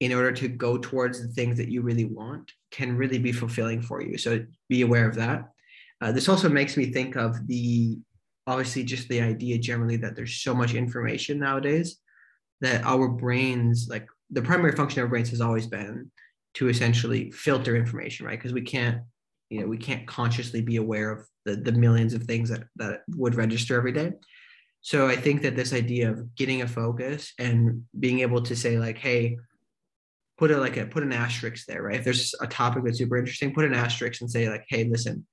in 0.00 0.12
order 0.12 0.32
to 0.32 0.48
go 0.48 0.76
towards 0.76 1.22
the 1.22 1.28
things 1.28 1.56
that 1.56 1.68
you 1.68 1.80
really 1.80 2.06
want 2.06 2.50
can 2.72 2.96
really 2.96 3.18
be 3.18 3.30
fulfilling 3.30 3.80
for 3.80 4.02
you. 4.02 4.18
So 4.18 4.44
be 4.68 4.82
aware 4.82 5.08
of 5.08 5.14
that. 5.14 5.48
Uh, 6.00 6.10
this 6.10 6.28
also 6.28 6.48
makes 6.48 6.76
me 6.76 6.86
think 6.86 7.14
of 7.14 7.46
the 7.46 7.98
obviously 8.48 8.82
just 8.82 9.08
the 9.08 9.20
idea 9.20 9.56
generally 9.56 9.96
that 9.98 10.16
there's 10.16 10.42
so 10.42 10.52
much 10.54 10.74
information 10.74 11.38
nowadays 11.38 11.98
that 12.60 12.82
our 12.84 13.08
brains, 13.08 13.86
like 13.88 14.08
the 14.30 14.42
primary 14.42 14.72
function 14.72 15.00
of 15.00 15.04
our 15.04 15.10
brains 15.10 15.30
has 15.30 15.40
always 15.40 15.68
been 15.68 16.10
to 16.54 16.68
essentially 16.68 17.30
filter 17.30 17.76
information, 17.76 18.26
right? 18.26 18.38
Because 18.38 18.52
we 18.52 18.62
can't, 18.62 19.02
you 19.50 19.60
know, 19.60 19.68
we 19.68 19.78
can't 19.78 20.06
consciously 20.06 20.60
be 20.60 20.76
aware 20.76 21.12
of 21.12 21.28
the, 21.44 21.56
the 21.56 21.72
millions 21.72 22.14
of 22.14 22.24
things 22.24 22.48
that, 22.48 22.64
that 22.76 23.02
would 23.08 23.34
register 23.34 23.76
every 23.76 23.92
day. 23.92 24.12
So 24.80 25.06
I 25.06 25.16
think 25.16 25.42
that 25.42 25.56
this 25.56 25.72
idea 25.72 26.10
of 26.10 26.34
getting 26.34 26.62
a 26.62 26.68
focus 26.68 27.32
and 27.38 27.84
being 27.98 28.20
able 28.20 28.42
to 28.42 28.54
say 28.54 28.78
like, 28.78 28.98
hey, 28.98 29.38
put 30.36 30.50
a 30.50 30.58
like 30.58 30.76
a 30.76 30.86
put 30.86 31.02
an 31.02 31.12
asterisk 31.12 31.66
there, 31.66 31.82
right? 31.82 31.96
If 31.96 32.04
there's 32.04 32.34
a 32.40 32.46
topic 32.46 32.84
that's 32.84 32.98
super 32.98 33.16
interesting, 33.16 33.54
put 33.54 33.64
an 33.64 33.74
asterisk 33.74 34.20
and 34.20 34.30
say 34.30 34.48
like, 34.48 34.64
hey, 34.68 34.84
listen, 34.84 35.24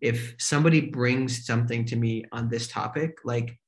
if 0.00 0.34
somebody 0.38 0.80
brings 0.80 1.44
something 1.44 1.84
to 1.86 1.96
me 1.96 2.24
on 2.32 2.48
this 2.48 2.68
topic, 2.68 3.18
like 3.24 3.58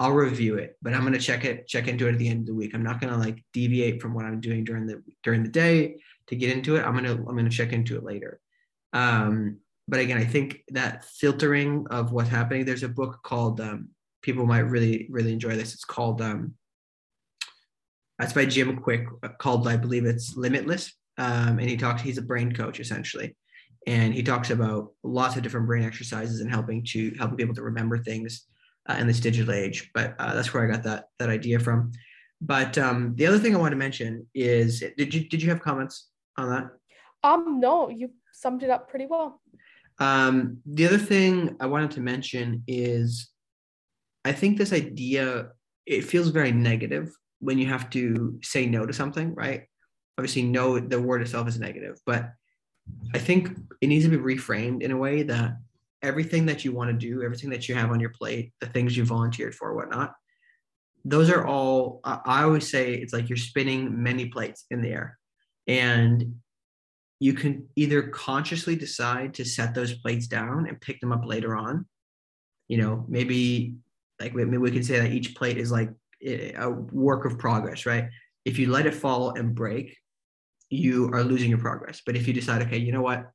I'll 0.00 0.12
review 0.12 0.56
it, 0.56 0.76
but 0.82 0.92
I'm 0.92 1.04
gonna 1.04 1.18
check 1.18 1.44
it, 1.44 1.66
check 1.68 1.88
into 1.88 2.08
it 2.08 2.12
at 2.12 2.18
the 2.18 2.28
end 2.28 2.40
of 2.40 2.46
the 2.46 2.54
week. 2.54 2.74
I'm 2.74 2.82
not 2.82 3.00
gonna 3.00 3.16
like 3.16 3.42
deviate 3.52 4.02
from 4.02 4.12
what 4.12 4.24
I'm 4.24 4.40
doing 4.40 4.64
during 4.64 4.86
the 4.86 5.02
during 5.22 5.42
the 5.42 5.48
day 5.48 5.96
to 6.26 6.36
get 6.36 6.50
into 6.50 6.76
it. 6.76 6.84
I'm 6.84 6.94
gonna 6.94 7.12
I'm 7.12 7.36
gonna 7.36 7.48
check 7.48 7.72
into 7.72 7.96
it 7.96 8.04
later. 8.04 8.40
Um, 8.92 9.60
but 9.86 10.00
again, 10.00 10.18
I 10.18 10.24
think 10.24 10.62
that 10.68 11.04
filtering 11.04 11.86
of 11.90 12.12
what's 12.12 12.28
happening. 12.28 12.64
There's 12.64 12.82
a 12.82 12.88
book 12.88 13.20
called 13.22 13.60
um, 13.60 13.88
people 14.22 14.46
might 14.46 14.60
really 14.60 15.06
really 15.10 15.32
enjoy 15.32 15.56
this. 15.56 15.74
It's 15.74 15.84
called 15.84 16.22
um, 16.22 16.54
by 18.18 18.46
Jim 18.46 18.80
Kwik 18.80 19.06
uh, 19.22 19.28
called 19.38 19.68
I 19.68 19.76
believe 19.76 20.06
it's 20.06 20.36
Limitless. 20.36 20.92
um, 21.18 21.58
and 21.58 21.68
he 21.68 21.76
talks. 21.76 22.02
He's 22.02 22.18
a 22.18 22.22
brain 22.22 22.52
coach 22.52 22.80
essentially, 22.80 23.36
and 23.86 24.14
he 24.14 24.22
talks 24.22 24.50
about 24.50 24.92
lots 25.02 25.36
of 25.36 25.42
different 25.42 25.66
brain 25.66 25.84
exercises 25.84 26.40
and 26.40 26.50
helping 26.50 26.84
to 26.86 27.14
helping 27.18 27.36
people 27.36 27.54
to 27.54 27.62
remember 27.62 27.98
things 27.98 28.46
uh, 28.88 28.96
in 28.98 29.06
this 29.06 29.20
digital 29.20 29.54
age. 29.54 29.90
But 29.94 30.14
uh, 30.18 30.34
that's 30.34 30.52
where 30.54 30.64
I 30.64 30.70
got 30.70 30.82
that 30.84 31.08
that 31.18 31.28
idea 31.28 31.58
from. 31.60 31.92
But 32.40 32.76
um, 32.78 33.14
the 33.16 33.26
other 33.26 33.38
thing 33.38 33.54
I 33.54 33.58
want 33.58 33.72
to 33.72 33.76
mention 33.76 34.26
is, 34.34 34.82
did 34.96 35.14
you 35.14 35.28
did 35.28 35.42
you 35.42 35.50
have 35.50 35.60
comments 35.60 36.08
on 36.36 36.50
that? 36.50 36.70
Um, 37.22 37.60
no, 37.60 37.88
you 37.88 38.10
summed 38.32 38.62
it 38.62 38.70
up 38.70 38.88
pretty 38.90 39.06
well. 39.06 39.40
Um, 39.98 40.58
the 40.66 40.86
other 40.86 40.98
thing 40.98 41.56
I 41.60 41.66
wanted 41.66 41.92
to 41.92 42.00
mention 42.00 42.62
is, 42.66 43.30
I 44.24 44.32
think 44.32 44.56
this 44.56 44.72
idea 44.72 45.48
it 45.86 46.04
feels 46.04 46.28
very 46.28 46.52
negative 46.52 47.14
when 47.40 47.58
you 47.58 47.66
have 47.66 47.90
to 47.90 48.38
say 48.42 48.66
no 48.66 48.86
to 48.86 48.92
something, 48.92 49.34
right? 49.34 49.64
Obviously, 50.18 50.42
no, 50.42 50.78
the 50.78 51.00
word 51.00 51.22
itself 51.22 51.46
is 51.46 51.60
negative, 51.60 51.98
but 52.06 52.30
I 53.14 53.18
think 53.18 53.50
it 53.80 53.88
needs 53.88 54.04
to 54.04 54.10
be 54.10 54.16
reframed 54.16 54.82
in 54.82 54.92
a 54.92 54.96
way 54.96 55.22
that 55.24 55.58
everything 56.02 56.46
that 56.46 56.64
you 56.64 56.72
want 56.72 56.90
to 56.90 56.96
do, 56.96 57.22
everything 57.22 57.50
that 57.50 57.68
you 57.68 57.74
have 57.74 57.90
on 57.90 58.00
your 58.00 58.10
plate, 58.10 58.52
the 58.60 58.66
things 58.66 58.96
you 58.96 59.04
volunteered 59.04 59.54
for, 59.54 59.74
whatnot, 59.74 60.14
those 61.04 61.30
are 61.30 61.46
all, 61.46 62.00
I 62.04 62.44
always 62.44 62.70
say 62.70 62.94
it's 62.94 63.12
like 63.12 63.28
you're 63.28 63.36
spinning 63.36 64.02
many 64.02 64.26
plates 64.26 64.64
in 64.70 64.80
the 64.80 64.90
air. 64.90 65.18
And 65.66 66.36
you 67.20 67.32
can 67.32 67.68
either 67.76 68.02
consciously 68.02 68.76
decide 68.76 69.34
to 69.34 69.44
set 69.44 69.74
those 69.74 69.94
plates 69.94 70.26
down 70.26 70.66
and 70.68 70.80
pick 70.80 71.00
them 71.00 71.12
up 71.12 71.24
later 71.24 71.56
on. 71.56 71.86
You 72.68 72.78
know, 72.78 73.04
maybe 73.08 73.74
like 74.20 74.34
maybe 74.34 74.58
we 74.58 74.70
can 74.70 74.82
say 74.82 74.98
that 75.00 75.12
each 75.12 75.34
plate 75.34 75.58
is 75.58 75.70
like 75.70 75.90
a 76.22 76.70
work 76.70 77.24
of 77.24 77.38
progress, 77.38 77.86
right? 77.86 78.08
If 78.44 78.58
you 78.58 78.70
let 78.70 78.86
it 78.86 78.94
fall 78.94 79.30
and 79.30 79.54
break, 79.54 79.96
you 80.70 81.10
are 81.12 81.22
losing 81.22 81.50
your 81.50 81.58
progress. 81.58 82.02
But 82.04 82.16
if 82.16 82.26
you 82.26 82.34
decide, 82.34 82.62
okay, 82.62 82.78
you 82.78 82.92
know 82.92 83.02
what, 83.02 83.30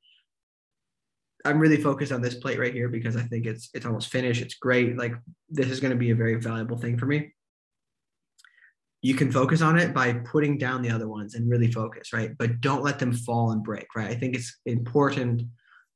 I'm 1.46 1.60
really 1.60 1.82
focused 1.82 2.12
on 2.12 2.22
this 2.22 2.36
plate 2.36 2.60
right 2.60 2.74
here 2.74 2.90
because 2.90 3.16
I 3.16 3.22
think 3.24 3.46
it's 3.46 3.70
it's 3.74 3.86
almost 3.86 4.10
finished. 4.10 4.42
It's 4.42 4.56
great. 4.56 4.98
Like 4.98 5.14
this 5.50 5.68
is 5.68 5.80
going 5.80 5.92
to 5.92 5.98
be 5.98 6.12
a 6.12 6.16
very 6.16 6.36
valuable 6.36 6.78
thing 6.78 6.98
for 6.98 7.06
me. 7.06 7.34
You 9.02 9.14
can 9.14 9.32
focus 9.32 9.62
on 9.62 9.78
it 9.78 9.94
by 9.94 10.14
putting 10.14 10.58
down 10.58 10.82
the 10.82 10.92
other 10.92 11.08
ones 11.08 11.36
and 11.36 11.50
really 11.50 11.72
focus, 11.72 12.12
right? 12.12 12.32
But 12.38 12.60
don't 12.60 12.84
let 12.84 13.00
them 13.00 13.14
fall 13.14 13.52
and 13.52 13.64
break, 13.64 13.88
right? 13.96 14.10
I 14.10 14.16
think 14.16 14.36
it's 14.36 14.60
important 14.66 15.44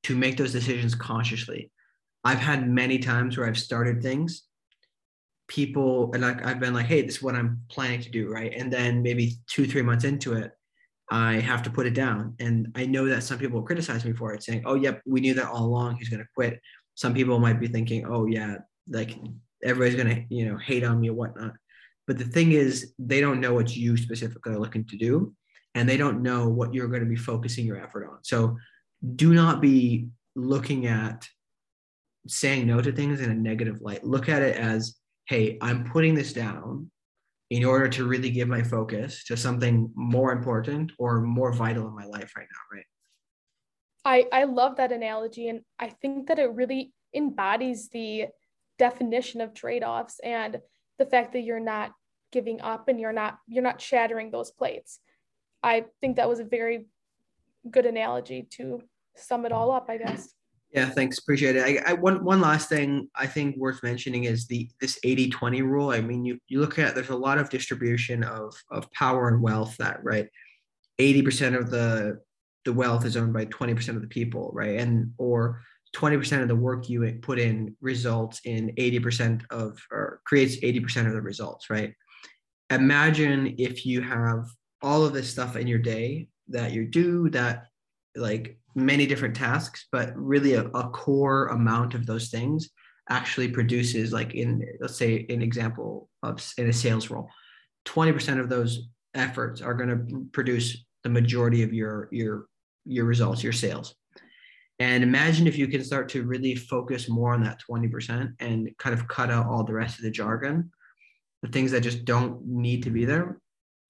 to 0.03 0.15
make 0.15 0.37
those 0.37 0.51
decisions 0.51 0.95
consciously. 0.95 1.71
I've 2.23 2.39
had 2.39 2.69
many 2.69 2.99
times 2.99 3.37
where 3.37 3.47
I've 3.47 3.57
started 3.57 4.01
things, 4.01 4.43
people 5.47 6.11
and 6.13 6.23
like 6.23 6.45
I've 6.45 6.59
been 6.59 6.73
like, 6.73 6.85
hey, 6.85 7.01
this 7.01 7.17
is 7.17 7.23
what 7.23 7.35
I'm 7.35 7.61
planning 7.69 8.01
to 8.01 8.09
do, 8.09 8.29
right? 8.29 8.53
And 8.55 8.71
then 8.71 9.01
maybe 9.01 9.35
two, 9.47 9.67
three 9.67 9.81
months 9.81 10.05
into 10.05 10.33
it, 10.33 10.51
I 11.11 11.33
have 11.35 11.63
to 11.63 11.69
put 11.69 11.85
it 11.85 11.93
down. 11.93 12.35
And 12.39 12.69
I 12.75 12.85
know 12.85 13.07
that 13.07 13.23
some 13.23 13.37
people 13.37 13.61
criticize 13.61 14.05
me 14.05 14.13
for 14.13 14.33
it, 14.33 14.43
saying, 14.43 14.63
oh, 14.65 14.75
yep, 14.75 15.01
we 15.05 15.19
knew 15.19 15.33
that 15.33 15.49
all 15.49 15.65
along. 15.65 15.97
He's 15.97 16.09
going 16.09 16.21
to 16.21 16.29
quit. 16.33 16.59
Some 16.95 17.13
people 17.13 17.39
might 17.39 17.59
be 17.59 17.67
thinking, 17.67 18.05
oh, 18.05 18.25
yeah, 18.25 18.57
like 18.87 19.17
everybody's 19.63 20.01
going 20.01 20.15
to, 20.15 20.35
you 20.35 20.45
know, 20.45 20.57
hate 20.57 20.83
on 20.83 20.99
me 20.99 21.09
or 21.09 21.13
whatnot. 21.13 21.53
But 22.07 22.17
the 22.17 22.25
thing 22.25 22.51
is, 22.51 22.93
they 22.99 23.21
don't 23.21 23.39
know 23.39 23.53
what 23.53 23.75
you 23.75 23.95
specifically 23.97 24.53
are 24.53 24.59
looking 24.59 24.85
to 24.85 24.97
do. 24.97 25.33
And 25.75 25.89
they 25.89 25.97
don't 25.97 26.21
know 26.21 26.49
what 26.49 26.73
you're 26.73 26.87
going 26.87 27.01
to 27.01 27.09
be 27.09 27.15
focusing 27.15 27.65
your 27.65 27.81
effort 27.81 28.07
on. 28.07 28.19
So 28.21 28.57
do 29.15 29.33
not 29.33 29.59
be 29.59 30.09
looking 30.35 30.85
at 30.85 31.27
saying 32.27 32.67
no 32.67 32.79
to 32.79 32.91
things 32.91 33.21
in 33.21 33.31
a 33.31 33.33
negative 33.33 33.81
light. 33.81 34.03
Look 34.03 34.29
at 34.29 34.43
it 34.43 34.55
as, 34.55 34.95
hey, 35.25 35.57
I'm 35.61 35.83
putting 35.85 36.13
this 36.13 36.31
down 36.31 36.91
in 37.49 37.65
order 37.65 37.87
to 37.89 38.05
really 38.05 38.29
give 38.29 38.47
my 38.47 38.61
focus 38.61 39.23
to 39.25 39.35
something 39.35 39.91
more 39.95 40.31
important 40.31 40.91
or 40.99 41.21
more 41.21 41.51
vital 41.51 41.87
in 41.87 41.95
my 41.95 42.05
life 42.05 42.33
right 42.37 42.47
now, 42.51 42.77
right? 42.77 42.85
I, 44.05 44.41
I 44.41 44.43
love 44.43 44.77
that 44.77 44.91
analogy. 44.91 45.49
And 45.49 45.61
I 45.79 45.89
think 45.89 46.27
that 46.27 46.39
it 46.39 46.51
really 46.53 46.93
embodies 47.15 47.89
the 47.89 48.27
definition 48.77 49.41
of 49.41 49.53
trade-offs 49.53 50.19
and 50.23 50.59
the 50.99 51.05
fact 51.05 51.33
that 51.33 51.41
you're 51.41 51.59
not 51.59 51.91
giving 52.31 52.61
up 52.61 52.87
and 52.87 52.99
you're 52.99 53.13
not 53.13 53.37
you're 53.47 53.63
not 53.63 53.81
shattering 53.81 54.31
those 54.31 54.51
plates. 54.51 54.99
I 55.61 55.85
think 56.01 56.17
that 56.17 56.27
was 56.27 56.39
a 56.39 56.43
very 56.43 56.85
good 57.69 57.85
analogy 57.85 58.47
to 58.51 58.81
sum 59.15 59.45
it 59.45 59.51
all 59.51 59.71
up, 59.71 59.85
I 59.89 59.97
guess. 59.97 60.33
Yeah, 60.71 60.89
thanks. 60.89 61.19
Appreciate 61.19 61.55
it. 61.55 61.63
I, 61.85 61.91
I, 61.91 61.93
one 61.93 62.23
one 62.23 62.41
last 62.41 62.67
thing 62.67 63.07
I 63.15 63.27
think 63.27 63.55
worth 63.57 63.83
mentioning 63.83 64.23
is 64.23 64.47
the 64.47 64.67
this 64.81 64.99
80-20 65.05 65.61
rule. 65.61 65.91
I 65.91 66.01
mean, 66.01 66.25
you 66.25 66.39
you 66.47 66.59
look 66.59 66.79
at 66.79 66.95
there's 66.95 67.09
a 67.09 67.15
lot 67.15 67.37
of 67.37 67.49
distribution 67.49 68.23
of 68.23 68.55
of 68.71 68.91
power 68.91 69.27
and 69.27 69.41
wealth 69.41 69.77
that 69.77 70.03
right. 70.03 70.27
80% 70.99 71.57
of 71.57 71.69
the 71.69 72.19
the 72.65 72.73
wealth 72.73 73.05
is 73.05 73.17
owned 73.17 73.33
by 73.33 73.45
20% 73.45 73.89
of 73.89 74.01
the 74.01 74.07
people, 74.07 74.51
right? 74.53 74.79
And 74.79 75.11
or 75.17 75.61
20% 75.95 76.41
of 76.41 76.47
the 76.47 76.55
work 76.55 76.89
you 76.89 77.19
put 77.21 77.39
in 77.39 77.75
results 77.81 78.41
in 78.45 78.73
80% 78.77 79.43
of 79.51 79.77
or 79.91 80.21
creates 80.25 80.57
80% 80.57 81.07
of 81.07 81.13
the 81.13 81.21
results, 81.21 81.69
right? 81.69 81.93
Imagine 82.71 83.55
if 83.57 83.85
you 83.85 84.01
have 84.01 84.45
all 84.81 85.05
of 85.05 85.13
this 85.13 85.29
stuff 85.29 85.55
in 85.55 85.67
your 85.67 85.79
day 85.79 86.27
that 86.49 86.71
you 86.71 86.85
do 86.85 87.29
that 87.29 87.67
like 88.15 88.57
many 88.75 89.05
different 89.05 89.35
tasks, 89.35 89.87
but 89.91 90.15
really 90.15 90.55
a, 90.55 90.65
a 90.65 90.89
core 90.89 91.47
amount 91.47 91.93
of 91.93 92.05
those 92.05 92.29
things 92.29 92.69
actually 93.09 93.49
produces 93.49 94.13
like 94.13 94.33
in 94.33 94.65
let's 94.79 94.95
say 94.95 95.25
an 95.29 95.41
example 95.41 96.09
of 96.21 96.41
in 96.57 96.69
a 96.69 96.73
sales 96.73 97.09
role 97.09 97.29
20% 97.85 98.39
of 98.39 98.49
those 98.49 98.87
efforts 99.13 99.61
are 99.61 99.73
going 99.73 99.89
to 99.89 100.25
produce 100.31 100.85
the 101.03 101.09
majority 101.09 101.63
of 101.63 101.73
your 101.73 102.07
your 102.11 102.45
your 102.85 103.05
results 103.05 103.43
your 103.43 103.51
sales 103.51 103.95
and 104.79 105.03
imagine 105.03 105.47
if 105.47 105.57
you 105.57 105.67
can 105.67 105.83
start 105.83 106.09
to 106.09 106.23
really 106.23 106.55
focus 106.55 107.07
more 107.07 107.33
on 107.33 107.43
that 107.43 107.61
20% 107.69 108.33
and 108.39 108.69
kind 108.79 108.93
of 108.93 109.07
cut 109.07 109.29
out 109.29 109.45
all 109.45 109.63
the 109.63 109.73
rest 109.73 109.97
of 109.97 110.03
the 110.03 110.11
jargon 110.11 110.71
the 111.41 111.49
things 111.49 111.71
that 111.71 111.81
just 111.81 112.05
don't 112.05 112.45
need 112.45 112.83
to 112.83 112.89
be 112.89 113.05
there 113.05 113.39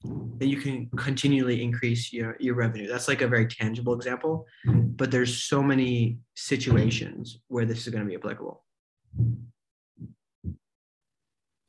then 0.03 0.49
you 0.49 0.57
can 0.57 0.89
continually 0.97 1.63
increase 1.63 2.11
your, 2.11 2.35
your 2.39 2.55
revenue. 2.55 2.87
That's 2.87 3.07
like 3.07 3.21
a 3.21 3.27
very 3.27 3.47
tangible 3.47 3.93
example, 3.93 4.45
but 4.65 5.11
there's 5.11 5.43
so 5.43 5.63
many 5.63 6.17
situations 6.35 7.39
where 7.47 7.65
this 7.65 7.87
is 7.87 7.89
going 7.89 8.03
to 8.03 8.09
be 8.09 8.15
applicable. 8.15 8.63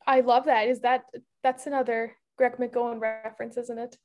I 0.07 0.21
love 0.21 0.47
that. 0.47 0.69
Is 0.69 0.81
that 0.81 1.05
that's 1.43 1.67
another 1.67 2.17
Greg 2.37 2.57
McKeown 2.57 3.01
reference, 3.01 3.57
isn't 3.57 3.79
it? 3.79 3.97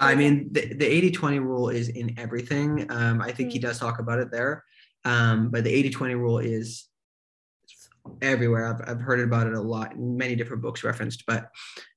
I 0.00 0.14
mean, 0.14 0.48
the, 0.52 0.74
the 0.74 0.86
80 0.86 1.10
20 1.12 1.38
rule 1.38 1.68
is 1.68 1.88
in 1.88 2.18
everything. 2.18 2.86
Um, 2.90 3.20
I 3.20 3.32
think 3.32 3.50
mm. 3.50 3.52
he 3.52 3.58
does 3.58 3.78
talk 3.78 3.98
about 3.98 4.18
it 4.18 4.30
there. 4.30 4.64
Um, 5.04 5.50
but 5.50 5.64
the 5.64 5.70
80 5.70 5.90
20 5.90 6.14
rule 6.14 6.38
is 6.38 6.86
everywhere. 8.22 8.66
I've, 8.66 8.88
I've 8.88 9.00
heard 9.00 9.20
about 9.20 9.46
it 9.46 9.54
a 9.54 9.60
lot, 9.60 9.98
many 9.98 10.34
different 10.34 10.62
books 10.62 10.84
referenced, 10.84 11.24
but 11.26 11.48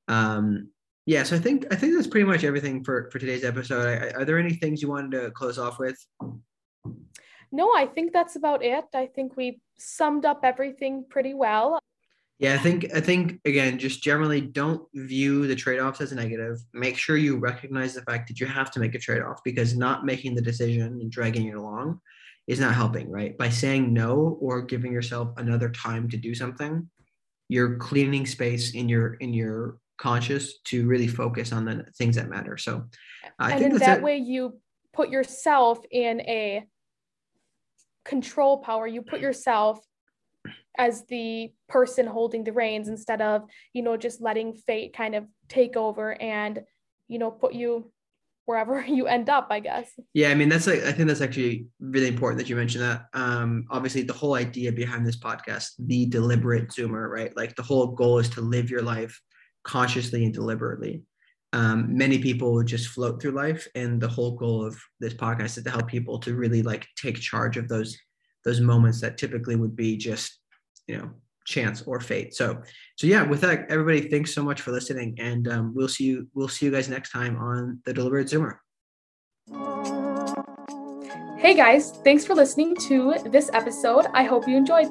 um, 0.07 0.69
yeah 1.05 1.23
so 1.23 1.35
i 1.35 1.39
think 1.39 1.65
i 1.71 1.75
think 1.75 1.93
that's 1.93 2.07
pretty 2.07 2.25
much 2.25 2.43
everything 2.43 2.83
for 2.83 3.09
for 3.11 3.19
today's 3.19 3.43
episode 3.43 3.85
are, 3.85 4.21
are 4.21 4.25
there 4.25 4.39
any 4.39 4.53
things 4.53 4.81
you 4.81 4.87
wanted 4.87 5.11
to 5.11 5.31
close 5.31 5.59
off 5.59 5.79
with 5.79 5.97
no 7.51 7.71
i 7.75 7.85
think 7.85 8.13
that's 8.13 8.35
about 8.35 8.63
it 8.63 8.85
i 8.93 9.05
think 9.05 9.35
we 9.35 9.59
summed 9.77 10.25
up 10.25 10.41
everything 10.43 11.05
pretty 11.09 11.33
well 11.33 11.79
yeah 12.43 12.53
i 12.53 12.57
think 12.57 12.87
i 12.93 12.99
think 12.99 13.39
again 13.45 13.79
just 13.79 14.03
generally 14.03 14.41
don't 14.41 14.87
view 14.93 15.47
the 15.47 15.55
trade-offs 15.55 16.01
as 16.01 16.11
a 16.11 16.15
negative 16.15 16.59
make 16.73 16.97
sure 16.97 17.17
you 17.17 17.37
recognize 17.37 17.93
the 17.95 18.01
fact 18.03 18.27
that 18.27 18.39
you 18.39 18.45
have 18.45 18.69
to 18.69 18.79
make 18.79 18.93
a 18.93 18.99
trade-off 18.99 19.43
because 19.43 19.75
not 19.75 20.05
making 20.05 20.35
the 20.35 20.41
decision 20.41 20.99
and 21.01 21.11
dragging 21.11 21.47
it 21.47 21.55
along 21.55 21.99
is 22.47 22.59
not 22.59 22.75
helping 22.75 23.09
right 23.09 23.37
by 23.37 23.49
saying 23.49 23.91
no 23.91 24.37
or 24.41 24.61
giving 24.61 24.91
yourself 24.91 25.29
another 25.37 25.69
time 25.69 26.07
to 26.09 26.17
do 26.17 26.35
something 26.35 26.87
you're 27.49 27.77
cleaning 27.77 28.25
space 28.25 28.73
in 28.73 28.87
your 28.87 29.15
in 29.15 29.33
your 29.33 29.77
conscious 29.97 30.59
to 30.65 30.85
really 30.87 31.07
focus 31.07 31.51
on 31.51 31.65
the 31.65 31.85
things 31.97 32.15
that 32.15 32.29
matter. 32.29 32.57
So 32.57 32.85
I 33.39 33.51
and 33.51 33.59
think 33.59 33.73
in 33.73 33.79
that 33.79 33.97
it. 33.99 34.03
way 34.03 34.17
you 34.17 34.59
put 34.93 35.09
yourself 35.09 35.79
in 35.91 36.21
a 36.21 36.65
control 38.05 38.57
power. 38.57 38.85
You 38.87 39.01
put 39.01 39.21
yourself 39.21 39.79
as 40.77 41.05
the 41.07 41.51
person 41.67 42.07
holding 42.07 42.43
the 42.43 42.53
reins 42.53 42.87
instead 42.87 43.21
of, 43.21 43.43
you 43.73 43.81
know, 43.81 43.97
just 43.97 44.21
letting 44.21 44.53
fate 44.53 44.95
kind 44.95 45.15
of 45.15 45.25
take 45.47 45.75
over 45.75 46.19
and, 46.21 46.61
you 47.07 47.19
know, 47.19 47.31
put 47.31 47.53
you 47.53 47.91
wherever 48.45 48.81
you 48.87 49.07
end 49.07 49.29
up, 49.29 49.47
I 49.49 49.59
guess. 49.59 49.91
Yeah, 50.13 50.29
I 50.29 50.35
mean 50.35 50.49
that's 50.49 50.67
like 50.67 50.83
I 50.83 50.91
think 50.91 51.07
that's 51.07 51.21
actually 51.21 51.67
really 51.79 52.07
important 52.07 52.39
that 52.39 52.49
you 52.49 52.55
mentioned 52.55 52.83
that. 52.83 53.05
Um, 53.13 53.65
obviously, 53.69 54.03
the 54.03 54.13
whole 54.13 54.35
idea 54.35 54.71
behind 54.71 55.05
this 55.05 55.19
podcast, 55.19 55.71
the 55.79 56.05
deliberate 56.07 56.69
zoomer, 56.69 57.09
right? 57.09 57.35
Like 57.35 57.55
the 57.55 57.63
whole 57.63 57.87
goal 57.87 58.19
is 58.19 58.29
to 58.31 58.41
live 58.41 58.69
your 58.69 58.81
life 58.81 59.19
consciously 59.63 60.25
and 60.25 60.33
deliberately. 60.33 61.03
Um, 61.53 61.95
many 61.95 62.17
people 62.17 62.63
just 62.63 62.87
float 62.87 63.21
through 63.21 63.31
life, 63.31 63.67
and 63.75 64.01
the 64.01 64.07
whole 64.07 64.31
goal 64.31 64.65
of 64.65 64.79
this 64.99 65.13
podcast 65.13 65.57
is 65.57 65.63
to 65.63 65.69
help 65.69 65.87
people 65.87 66.19
to 66.19 66.35
really 66.35 66.63
like 66.63 66.87
take 66.95 67.19
charge 67.19 67.57
of 67.57 67.67
those 67.67 67.97
those 68.43 68.59
moments 68.59 68.99
that 68.99 69.17
typically 69.17 69.55
would 69.55 69.75
be 69.75 69.95
just 69.95 70.39
you 70.87 70.97
know 70.97 71.11
chance 71.45 71.81
or 71.83 71.99
fate. 71.99 72.33
So 72.33 72.61
so 72.95 73.07
yeah, 73.07 73.23
with 73.23 73.41
that, 73.41 73.69
everybody, 73.69 74.09
thanks 74.09 74.33
so 74.33 74.43
much 74.43 74.61
for 74.61 74.71
listening, 74.71 75.15
and 75.19 75.47
um, 75.47 75.73
we'll 75.75 75.87
see 75.87 76.05
you 76.05 76.27
we'll 76.33 76.47
see 76.47 76.65
you 76.65 76.71
guys 76.71 76.89
next 76.89 77.11
time 77.11 77.37
on 77.37 77.79
the 77.85 77.93
Deliberate 77.93 78.27
Zoomer. 78.27 78.57
Hey 81.37 81.55
guys, 81.55 81.91
thanks 82.05 82.25
for 82.25 82.35
listening 82.35 82.75
to 82.87 83.15
this 83.25 83.49
episode. 83.53 84.05
I 84.13 84.23
hope 84.23 84.47
you 84.47 84.55
enjoyed. 84.55 84.89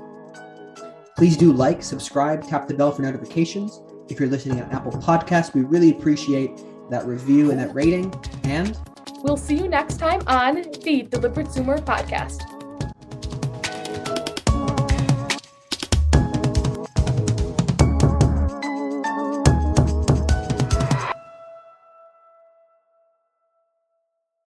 Please 1.17 1.37
do 1.37 1.53
like, 1.53 1.83
subscribe, 1.83 2.47
tap 2.47 2.69
the 2.69 2.75
bell 2.75 2.93
for 2.93 3.03
notifications. 3.03 3.81
If 4.11 4.21
you're 4.21 4.29
listening 4.29 4.61
on 4.61 4.71
Apple 4.71 4.93
Podcasts, 4.93 5.55
we 5.55 5.63
really 5.63 5.91
appreciate 5.91 6.51
that 6.91 7.07
review 7.07 7.51
and 7.51 7.59
that 7.59 7.75
rating. 7.75 8.13
And 8.45 8.79
we'll 9.23 9.39
see 9.39 9.57
you 9.57 9.69
next 9.69 9.99
time 9.99 10.21
on 10.27 10.57
the 10.57 11.07
Deliberate 11.09 11.47
Zoomer 11.47 11.81
podcast. 11.81 12.43